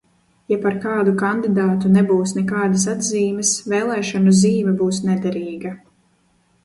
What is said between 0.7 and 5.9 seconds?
kādu kandidātu nebūs nekādas atzīmes, vēlēšanu zīme būs nederīga.